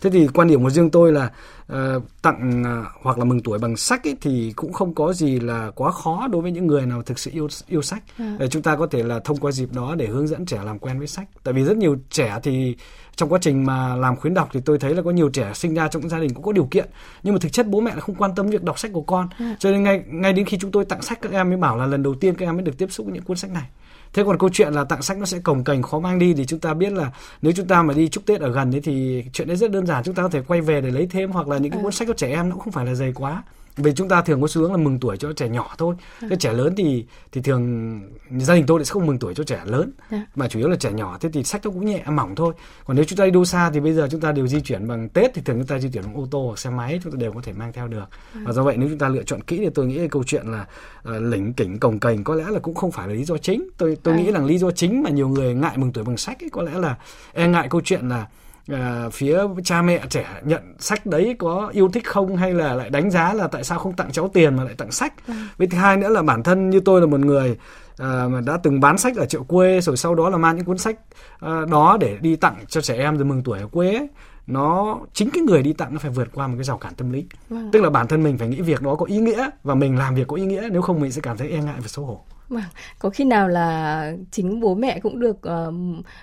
[0.00, 1.30] thế thì quan điểm của riêng tôi là
[1.72, 5.40] uh, tặng uh, hoặc là mừng tuổi bằng sách ấy, thì cũng không có gì
[5.40, 8.02] là quá khó đối với những người nào thực sự yêu yêu sách.
[8.18, 8.36] À.
[8.50, 10.98] chúng ta có thể là thông qua dịp đó để hướng dẫn trẻ làm quen
[10.98, 11.28] với sách.
[11.44, 12.76] Tại vì rất nhiều trẻ thì
[13.16, 15.74] trong quá trình mà làm khuyến đọc thì tôi thấy là có nhiều trẻ sinh
[15.74, 16.88] ra trong gia đình cũng có điều kiện.
[17.22, 19.28] Nhưng mà thực chất bố mẹ là không quan tâm việc đọc sách của con.
[19.38, 19.56] À.
[19.58, 21.86] cho nên ngay ngay đến khi chúng tôi tặng sách các em mới bảo là
[21.86, 23.68] lần đầu tiên các em mới được tiếp xúc với những cuốn sách này.
[24.12, 26.46] Thế còn câu chuyện là tặng sách nó sẽ cồng cành khó mang đi thì
[26.46, 27.10] chúng ta biết là
[27.42, 29.86] nếu chúng ta mà đi chúc tết ở gần ấy thì chuyện đấy rất đơn
[29.86, 30.04] giản.
[30.04, 32.08] Chúng ta có thể quay về để lấy thêm hoặc là những cái cuốn sách
[32.08, 33.42] của trẻ em nó cũng không phải là dày quá
[33.82, 36.26] vì chúng ta thường có xu hướng là mừng tuổi cho trẻ nhỏ thôi à.
[36.28, 38.00] cái trẻ lớn thì thì thường
[38.38, 40.26] gia đình tôi sẽ không mừng tuổi cho trẻ lớn à.
[40.34, 42.96] mà chủ yếu là trẻ nhỏ thế thì sách nó cũng nhẹ mỏng thôi còn
[42.96, 45.08] nếu chúng ta đi đâu xa thì bây giờ chúng ta đều di chuyển bằng
[45.08, 47.16] tết thì thường chúng ta di chuyển bằng ô tô hoặc xe máy chúng ta
[47.20, 48.40] đều có thể mang theo được à.
[48.44, 50.46] và do vậy nếu chúng ta lựa chọn kỹ thì tôi nghĩ cái câu chuyện
[50.46, 50.66] là
[51.08, 53.68] uh, lỉnh kỉnh cồng cành có lẽ là cũng không phải là lý do chính
[53.76, 54.16] tôi tôi à.
[54.16, 56.62] nghĩ là lý do chính mà nhiều người ngại mừng tuổi bằng sách ấy có
[56.62, 56.96] lẽ là
[57.32, 58.26] e ngại câu chuyện là
[58.68, 62.90] à, phía cha mẹ trẻ nhận sách đấy có yêu thích không hay là lại
[62.90, 65.34] đánh giá là tại sao không tặng cháu tiền mà lại tặng sách ừ.
[65.58, 67.56] với thứ hai nữa là bản thân như tôi là một người
[67.98, 70.64] à, mà đã từng bán sách ở chợ quê rồi sau đó là mang những
[70.64, 70.96] cuốn sách
[71.40, 74.08] à, đó để đi tặng cho trẻ em rồi mừng tuổi ở quê ấy
[74.46, 77.12] nó chính cái người đi tặng nó phải vượt qua một cái rào cản tâm
[77.12, 77.70] lý vâng.
[77.72, 80.14] tức là bản thân mình phải nghĩ việc đó có ý nghĩa và mình làm
[80.14, 82.24] việc có ý nghĩa nếu không mình sẽ cảm thấy e ngại và xấu hổ
[82.50, 82.62] Vâng,
[82.98, 85.74] có khi nào là chính bố mẹ cũng được uh,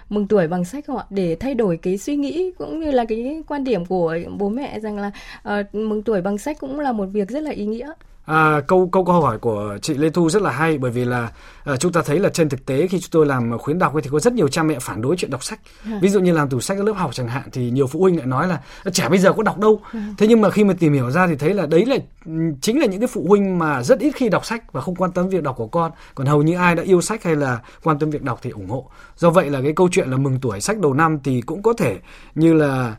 [0.10, 1.06] mừng tuổi bằng sách không ạ?
[1.10, 4.80] Để thay đổi cái suy nghĩ cũng như là cái quan điểm của bố mẹ
[4.80, 5.12] rằng là
[5.60, 7.94] uh, mừng tuổi bằng sách cũng là một việc rất là ý nghĩa.
[8.28, 11.32] À, câu câu câu hỏi của chị Lê Thu rất là hay bởi vì là
[11.64, 14.10] à, chúng ta thấy là trên thực tế khi chúng tôi làm khuyến đọc thì
[14.12, 15.60] có rất nhiều cha mẹ phản đối chuyện đọc sách.
[15.86, 16.00] À.
[16.02, 18.18] Ví dụ như làm tủ sách ở lớp học chẳng hạn thì nhiều phụ huynh
[18.18, 18.60] lại nói là
[18.94, 19.82] trẻ bây giờ có đọc đâu.
[19.92, 20.14] À.
[20.18, 21.98] Thế nhưng mà khi mà tìm hiểu ra thì thấy là đấy là
[22.62, 25.12] chính là những cái phụ huynh mà rất ít khi đọc sách và không quan
[25.12, 25.92] tâm việc đọc của con.
[26.16, 28.70] Còn hầu như ai đã yêu sách hay là quan tâm việc đọc thì ủng
[28.70, 28.90] hộ.
[29.18, 31.74] Do vậy là cái câu chuyện là mừng tuổi sách đầu năm thì cũng có
[31.74, 31.98] thể
[32.36, 32.96] như là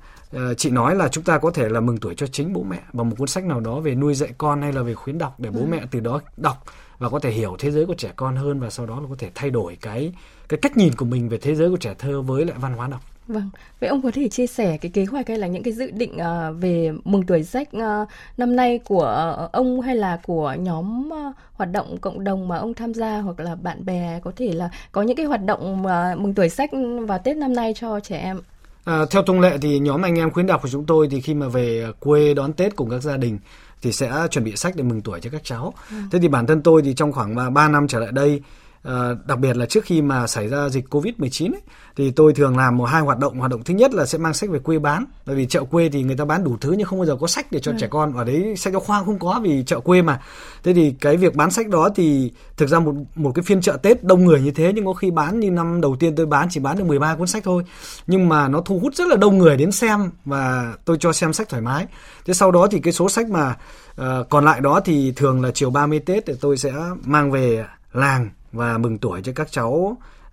[0.56, 3.08] chị nói là chúng ta có thể là mừng tuổi cho chính bố mẹ bằng
[3.08, 5.50] một cuốn sách nào đó về nuôi dạy con hay là về khuyến đọc để
[5.50, 5.66] bố ừ.
[5.70, 6.64] mẹ từ đó đọc
[6.98, 9.14] và có thể hiểu thế giới của trẻ con hơn và sau đó là có
[9.18, 10.12] thể thay đổi cái
[10.48, 12.88] cái cách nhìn của mình về thế giới của trẻ thơ với lại văn hóa
[12.88, 13.00] đọc.
[13.26, 15.90] Vâng, vậy ông có thể chia sẻ cái kế hoạch hay là những cái dự
[15.90, 20.54] định uh, về mừng tuổi sách uh, năm nay của uh, ông hay là của
[20.58, 24.32] nhóm uh, hoạt động cộng đồng mà ông tham gia hoặc là bạn bè có
[24.36, 26.70] thể là có những cái hoạt động uh, mừng tuổi sách
[27.06, 28.40] vào Tết năm nay cho trẻ em?
[28.88, 31.34] À, theo thông lệ thì nhóm anh em khuyến đọc của chúng tôi thì khi
[31.34, 33.38] mà về quê đón Tết cùng các gia đình
[33.82, 35.74] thì sẽ chuẩn bị sách để mừng tuổi cho các cháu.
[35.90, 35.96] Ừ.
[36.10, 38.40] Thế thì bản thân tôi thì trong khoảng 3 năm trở lại đây
[38.82, 41.60] À, đặc biệt là trước khi mà xảy ra dịch Covid-19 ấy,
[41.96, 43.38] thì tôi thường làm một hai hoạt động.
[43.38, 45.04] Hoạt động thứ nhất là sẽ mang sách về quê bán.
[45.26, 47.26] Bởi vì chợ quê thì người ta bán đủ thứ nhưng không bao giờ có
[47.26, 47.76] sách để cho ừ.
[47.80, 48.16] trẻ con.
[48.16, 50.20] Ở đấy sách giáo khoa không có vì chợ quê mà.
[50.64, 53.76] Thế thì cái việc bán sách đó thì thực ra một một cái phiên chợ
[53.82, 56.48] Tết đông người như thế nhưng có khi bán như năm đầu tiên tôi bán
[56.50, 57.64] chỉ bán được 13 cuốn sách thôi.
[58.06, 61.32] Nhưng mà nó thu hút rất là đông người đến xem và tôi cho xem
[61.32, 61.86] sách thoải mái.
[62.26, 63.56] Thế sau đó thì cái số sách mà
[64.00, 66.72] uh, còn lại đó thì thường là chiều 30 Tết thì tôi sẽ
[67.04, 69.70] mang về làng và mừng tuổi cho các cháu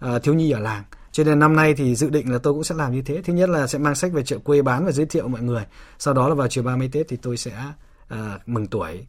[0.06, 0.84] uh, thiếu nhi ở làng.
[1.12, 3.21] Cho nên năm nay thì dự định là tôi cũng sẽ làm như thế.
[3.21, 5.63] Thứ nhất là sẽ mang sách về chợ quê bán và giới thiệu mọi người.
[5.99, 7.51] Sau đó là vào chiều 30 Tết thì tôi sẽ
[8.13, 9.06] uh, mừng tuổi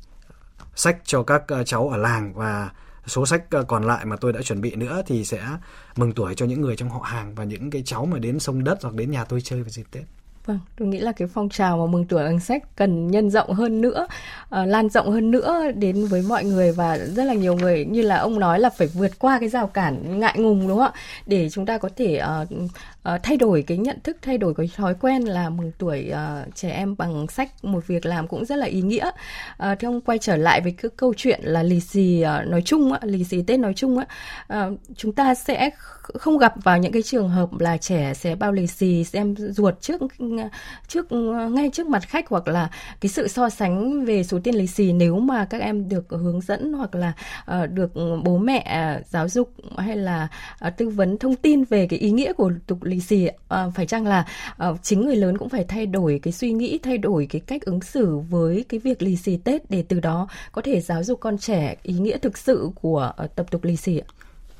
[0.74, 2.34] sách cho các uh, cháu ở làng.
[2.34, 2.70] Và
[3.06, 5.48] số sách còn lại mà tôi đã chuẩn bị nữa thì sẽ
[5.96, 8.64] mừng tuổi cho những người trong họ hàng và những cái cháu mà đến sông
[8.64, 10.04] đất hoặc đến nhà tôi chơi vào dịp Tết.
[10.46, 13.52] Vâng, tôi nghĩ là cái phong trào mà mừng tuổi bằng sách cần nhân rộng
[13.52, 14.06] hơn nữa,
[14.60, 18.02] uh, lan rộng hơn nữa đến với mọi người và rất là nhiều người như
[18.02, 21.00] là ông nói là phải vượt qua cái rào cản ngại ngùng đúng không ạ?
[21.26, 22.48] Để chúng ta có thể uh,
[23.14, 26.54] uh, thay đổi cái nhận thức, thay đổi cái thói quen là mừng tuổi uh,
[26.54, 29.10] trẻ em bằng sách một việc làm cũng rất là ý nghĩa.
[29.62, 32.62] Uh, thì ông quay trở lại với cái câu chuyện là lì xì uh, nói
[32.62, 34.06] chung, á, lì xì Tết nói chung á,
[34.66, 35.70] uh, chúng ta sẽ
[36.14, 39.80] không gặp vào những cái trường hợp là trẻ sẽ bao lì xì xem ruột
[39.80, 40.02] trước
[40.88, 41.12] trước
[41.50, 44.92] ngay trước mặt khách hoặc là cái sự so sánh về số tiền lì xì
[44.92, 47.12] nếu mà các em được hướng dẫn hoặc là
[47.62, 47.90] uh, được
[48.24, 50.28] bố mẹ giáo dục hay là
[50.66, 53.70] uh, tư vấn thông tin về cái ý nghĩa của tục lì lì xì à,
[53.74, 54.26] phải chăng là
[54.58, 57.62] à, chính người lớn cũng phải thay đổi cái suy nghĩ thay đổi cái cách
[57.64, 61.20] ứng xử với cái việc lì xì Tết để từ đó có thể giáo dục
[61.20, 64.06] con trẻ ý nghĩa thực sự của ờ, tập tục lì xì ạ?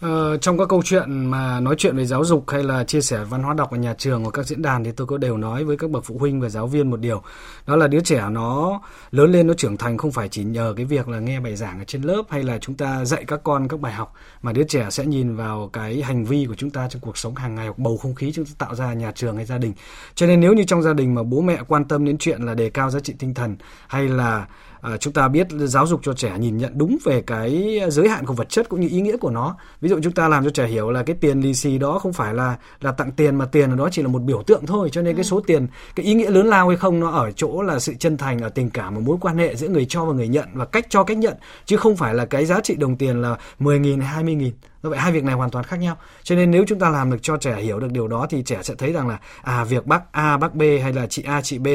[0.01, 3.25] Ờ, trong các câu chuyện mà nói chuyện về giáo dục hay là chia sẻ
[3.25, 5.65] văn hóa đọc ở nhà trường hoặc các diễn đàn thì tôi có đều nói
[5.65, 7.23] với các bậc phụ huynh và giáo viên một điều.
[7.67, 8.81] Đó là đứa trẻ nó
[9.11, 11.79] lớn lên nó trưởng thành không phải chỉ nhờ cái việc là nghe bài giảng
[11.79, 14.65] ở trên lớp hay là chúng ta dạy các con các bài học mà đứa
[14.69, 17.67] trẻ sẽ nhìn vào cái hành vi của chúng ta trong cuộc sống hàng ngày
[17.67, 19.73] hoặc bầu không khí chúng ta tạo ra nhà trường hay gia đình.
[20.15, 22.55] Cho nên nếu như trong gia đình mà bố mẹ quan tâm đến chuyện là
[22.55, 23.57] đề cao giá trị tinh thần
[23.89, 24.47] hay là
[24.87, 28.27] à, chúng ta biết giáo dục cho trẻ nhìn nhận đúng về cái giới hạn
[28.27, 29.57] của vật chất cũng như ý nghĩa của nó.
[29.81, 32.13] Ví dụ chúng ta làm cho trẻ hiểu là cái tiền lì xì đó không
[32.13, 34.89] phải là là tặng tiền mà tiền đó chỉ là một biểu tượng thôi.
[34.93, 35.29] Cho nên cái ừ.
[35.29, 38.17] số tiền cái ý nghĩa lớn lao hay không nó ở chỗ là sự chân
[38.17, 40.65] thành ở tình cảm và mối quan hệ giữa người cho và người nhận và
[40.65, 41.35] cách cho cách nhận.
[41.65, 44.51] Chứ không phải là cái giá trị đồng tiền là 10.000 hay 20.000
[44.87, 47.11] do vậy hai việc này hoàn toàn khác nhau cho nên nếu chúng ta làm
[47.11, 49.87] được cho trẻ hiểu được điều đó thì trẻ sẽ thấy rằng là à việc
[49.87, 51.67] bác A bác B hay là chị A chị B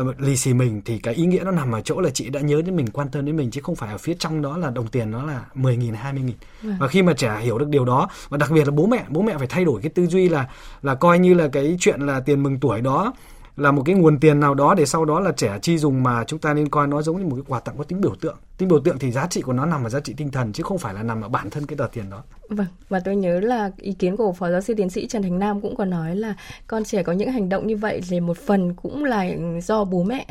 [0.00, 2.40] uh, lì xì mình thì cái ý nghĩa nó nằm ở chỗ là chị đã
[2.40, 4.70] nhớ đến mình quan tâm đến mình chứ không phải ở phía trong đó là
[4.70, 6.76] đồng tiền nó là 10 nghìn 20 nghìn vâng.
[6.80, 9.22] và khi mà trẻ hiểu được điều đó và đặc biệt là bố mẹ bố
[9.22, 10.48] mẹ phải thay đổi cái tư duy là
[10.82, 13.12] là coi như là cái chuyện là tiền mừng tuổi đó
[13.56, 16.24] là một cái nguồn tiền nào đó để sau đó là trẻ chi dùng mà
[16.24, 18.36] chúng ta nên coi nó giống như một cái quà tặng có tính biểu tượng.
[18.58, 20.62] Tính biểu tượng thì giá trị của nó nằm ở giá trị tinh thần chứ
[20.62, 22.22] không phải là nằm ở bản thân cái tờ tiền đó.
[22.48, 25.38] Vâng và tôi nhớ là ý kiến của phó giáo sư tiến sĩ trần thành
[25.38, 26.34] nam cũng có nói là
[26.66, 29.26] con trẻ có những hành động như vậy thì một phần cũng là
[29.62, 30.26] do bố mẹ.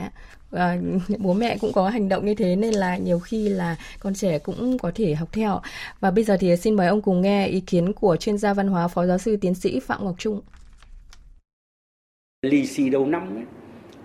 [0.52, 0.78] À,
[1.18, 4.40] bố mẹ cũng có hành động như thế nên là nhiều khi là con trẻ
[4.40, 5.62] cũng có thể học theo.
[6.00, 8.68] Và bây giờ thì xin mời ông cùng nghe ý kiến của chuyên gia văn
[8.68, 10.42] hóa phó giáo sư tiến sĩ phạm ngọc trung
[12.44, 13.44] lì xì đầu năm ấy,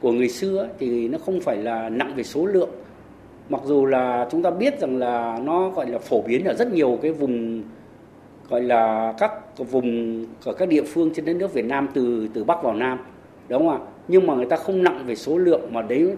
[0.00, 2.70] của người xưa ấy, thì nó không phải là nặng về số lượng.
[3.48, 6.72] Mặc dù là chúng ta biết rằng là nó gọi là phổ biến ở rất
[6.72, 7.62] nhiều cái vùng
[8.48, 12.44] gọi là các vùng ở các địa phương trên đất nước Việt Nam từ từ
[12.44, 12.98] Bắc vào Nam
[13.48, 13.90] đúng không ạ?
[14.08, 16.16] Nhưng mà người ta không nặng về số lượng mà đấy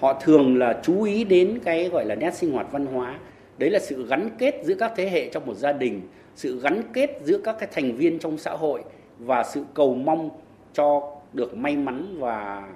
[0.00, 3.18] họ thường là chú ý đến cái gọi là nét sinh hoạt văn hóa.
[3.58, 6.00] Đấy là sự gắn kết giữa các thế hệ trong một gia đình
[6.36, 8.82] sự gắn kết giữa các cái thành viên trong xã hội
[9.18, 10.30] và sự cầu mong
[10.72, 12.68] cho được may mắn và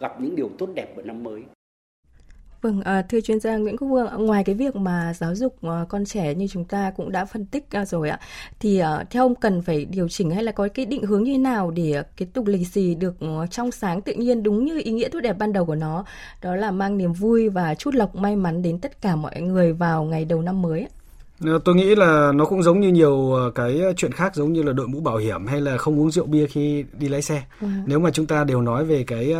[0.00, 1.42] gặp những điều tốt đẹp của năm mới.
[2.62, 5.84] Vâng, à, thưa chuyên gia Nguyễn Quốc Vương, ngoài cái việc mà giáo dục à,
[5.88, 8.20] con trẻ như chúng ta cũng đã phân tích à, rồi ạ,
[8.60, 11.32] thì à, theo ông cần phải điều chỉnh hay là có cái định hướng như
[11.32, 14.80] thế nào để cái tục lì xì được à, trong sáng tự nhiên đúng như
[14.84, 16.04] ý nghĩa tốt đẹp ban đầu của nó,
[16.42, 19.72] đó là mang niềm vui và chút lộc may mắn đến tất cả mọi người
[19.72, 20.80] vào ngày đầu năm mới.
[20.80, 20.95] ạ?
[21.64, 24.72] Tôi nghĩ là nó cũng giống như nhiều ờ, cái chuyện khác giống như là
[24.72, 27.42] đội mũ bảo hiểm hay là không uống rượu bia khi đi lái xe.
[27.60, 27.68] Ừ.
[27.86, 29.34] Nếu mà chúng ta đều nói về cái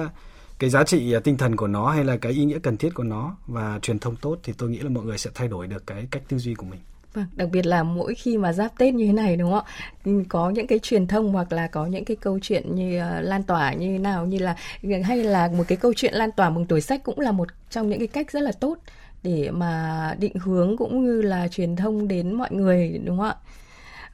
[0.58, 3.02] cái giá trị tinh thần của nó hay là cái ý nghĩa cần thiết của
[3.02, 5.86] nó và truyền thông tốt thì tôi nghĩ là mọi người sẽ thay đổi được
[5.86, 6.80] cái cách tư duy của mình.
[7.14, 9.72] Vâng, đặc biệt là mỗi khi mà giáp Tết như thế này đúng không ạ?
[10.04, 13.24] Ừ, có những cái truyền thông hoặc là có những cái câu chuyện như uh,
[13.24, 14.56] lan tỏa như thế nào như là
[15.04, 17.88] hay là một cái câu chuyện lan tỏa mừng tuổi sách cũng là một trong
[17.88, 18.78] những cái cách rất là tốt
[19.26, 23.36] để mà định hướng cũng như là truyền thông đến mọi người, đúng không ạ?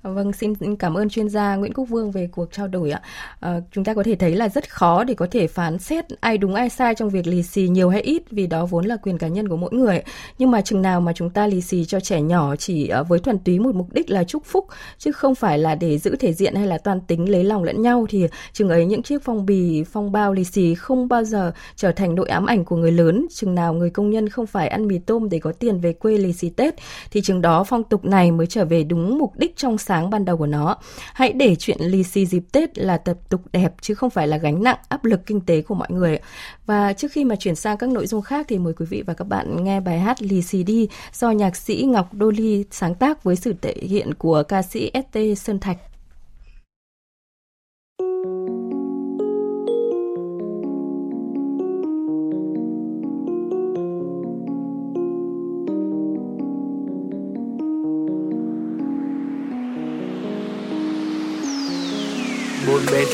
[0.03, 3.01] Vâng, xin cảm ơn chuyên gia Nguyễn Quốc Vương về cuộc trao đổi ạ.
[3.41, 6.39] À, chúng ta có thể thấy là rất khó để có thể phán xét ai
[6.39, 9.19] đúng ai sai trong việc lì xì nhiều hay ít vì đó vốn là quyền
[9.19, 10.03] cá nhân của mỗi người.
[10.39, 13.19] Nhưng mà chừng nào mà chúng ta lì xì cho trẻ nhỏ chỉ ờ, với
[13.19, 14.67] thuần túy một mục đích là chúc phúc
[14.99, 17.83] chứ không phải là để giữ thể diện hay là toàn tính lấy lòng lẫn
[17.83, 21.53] nhau thì chừng ấy những chiếc phong bì, phong bao lì xì không bao giờ
[21.77, 23.27] trở thành nội ám ảnh của người lớn.
[23.35, 26.19] Chừng nào người công nhân không phải ăn mì tôm để có tiền về quê
[26.19, 26.75] lì xì Tết
[27.11, 30.11] thì chừng đó phong tục này mới trở về đúng mục đích trong sáng sáng
[30.11, 30.77] ban đầu của nó.
[31.15, 34.37] Hãy để chuyện lì xì dịp Tết là tập tục đẹp, chứ không phải là
[34.37, 36.19] gánh nặng áp lực kinh tế của mọi người.
[36.67, 39.15] Và trước khi mà chuyển sang các nội dung khác thì mời quý vị và
[39.15, 42.95] các bạn nghe bài hát Lì xì đi do nhạc sĩ Ngọc Đô Ly sáng
[42.95, 45.77] tác với sự thể hiện của ca sĩ ST Sơn Thạch.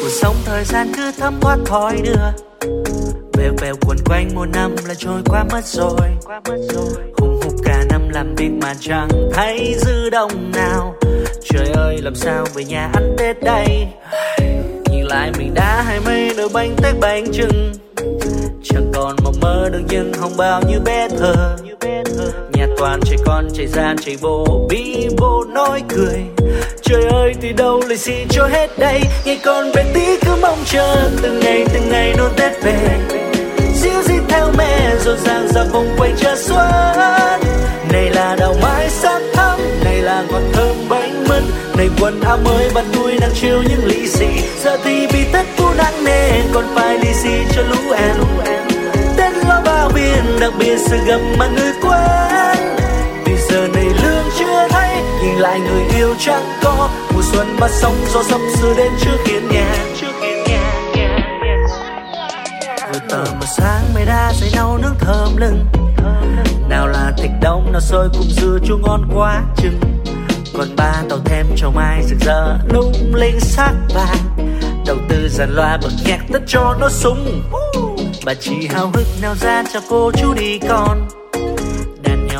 [0.00, 2.48] Cuộc sống thời gian cứ thấm thoát thói đưa.
[3.38, 6.00] Bèo bèo quần quanh một năm là trôi qua mất rồi.
[7.18, 10.94] Hùng hục cả năm làm việc mà chẳng thấy dư đồng nào.
[11.44, 13.86] Trời ơi, làm sao về nhà ăn tết đây?
[14.90, 17.72] Nhìn lại mình đã hai mấy đôi bánh tét bánh trưng.
[18.64, 21.56] Chẳng còn mộng mơ được nhưng không bao như bé thơ
[22.58, 26.18] nhà toàn trẻ con chạy gian chạy vô bi vô nói cười,
[26.82, 29.00] trời ơi thì đâu lời xin cho hết đây?
[29.24, 32.98] Ngày con bé tí cứ mong chờ, từng ngày từng ngày nôn tết về.
[33.74, 37.40] Dịu dít theo mẹ rộn ràng ra vòng quay chờ xuân.
[37.92, 41.42] Này là đào mai sắc thắm này là ngọt thơm bánh mứt.
[41.76, 44.26] Này quần áo mới bạn vui đang chiêu những lì xì.
[44.64, 48.16] Giờ thì bị tết cu nặng nề còn phải lì xì cho lũ em.
[49.16, 52.47] Tết lo bao biên đặc biệt sự gặp mà người quen
[53.28, 56.88] vì giờ này lương chưa thấy nhìn lại người yêu chẳng có.
[57.14, 59.84] Mùa xuân mà sóng, gió sắp sửa đến trước hiên nhà
[62.92, 65.64] vừa tờ mà sáng, mây đã dậy nấu nước thơm lưng
[66.68, 69.80] nào là thịt đông nào sôi cùng dưa chua ngon quá chừng.
[70.54, 74.48] Còn ba tàu thêm cho mai rực rỡ, lung linh sắc vàng.
[74.86, 77.42] Đầu tư dàn loa bật nhạc tất cho nó súng.
[78.24, 81.08] bà chị hào hức nào ra cho cô chú đi con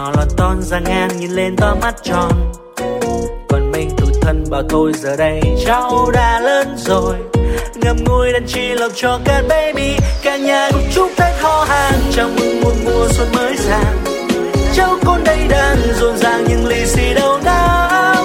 [0.09, 2.53] nhỏ lọt ton ra ngang nhìn lên to mắt tròn.
[3.49, 7.17] Còn mình tủi thân bảo thôi giờ đây cháu đã lớn rồi.
[7.75, 12.01] Ngầm ngùi đàn chi lộc cho cả baby, cả nhà cùng chúc tết ho hàng.
[12.13, 13.97] Chào mừng một mùa xuân mới sang
[14.75, 18.25] cháu con đây đang rộn ràng những lì xì đâu nào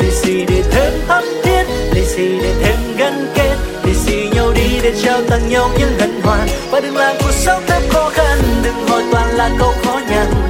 [0.00, 3.56] lì xì để thêm thắm thiết, lì xì để thêm gắn kết.
[3.84, 6.48] Lì xì nhau đi để trao tặng nhau những gắn hoàn.
[6.70, 10.41] và đừng làm cuộc sống thêm khó khăn, đừng hỏi toàn là câu khó nhằn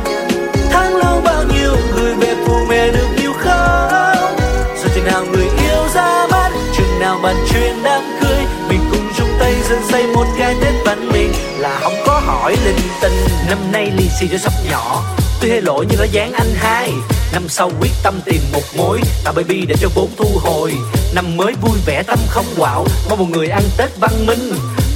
[2.69, 4.37] mẹ được nhiều không?
[4.77, 9.13] Rồi chừng nào người yêu ra mắt, chừng nào bàn chuyện đám cưới mình cùng
[9.17, 11.33] chung tay dân xây một cái tết văn minh.
[11.59, 13.13] Là không có hỏi linh tinh,
[13.49, 15.03] năm nay lì xì cho sắp nhỏ.
[15.41, 16.93] Tuy hay lỗi nhưng nó dán anh hai.
[17.33, 20.73] Năm sau quyết tâm tìm một mối tạo baby để cho vốn thu hồi.
[21.15, 24.53] Năm mới vui vẻ, tâm không quạo, mong một người ăn tết văn minh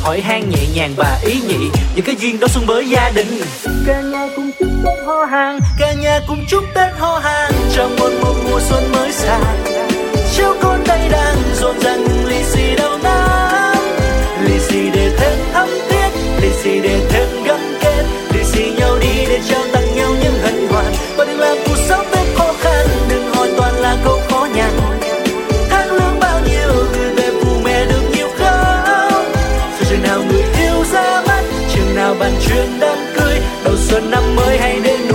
[0.07, 1.71] hỏi han nhẹ nhàng và ý nhị.
[1.95, 3.41] Những cái duyên đó xuân mới gia đình.
[3.87, 5.59] Cả nhà cùng chúc tết ho hàng.
[5.79, 7.53] Cả nhà cùng chúc tết ho hàng.
[7.75, 9.65] Trong một một mùa xuân mới sang
[10.37, 12.05] cháu con đây đang rộn ràng.
[12.09, 13.77] Nhưng lì xì đâu nắng
[14.45, 16.09] lì xì để thêm thắm thiết
[16.41, 18.05] lì xì để thêm gắn kết.
[18.35, 20.93] Lì xì nhau đi để trao tặng nhau những hân hoan.
[21.17, 22.07] Và đừng làm cuộc sống
[32.19, 33.39] bàn chuyện đám cưới.
[33.65, 35.06] Đầu xuân năm mới hay đến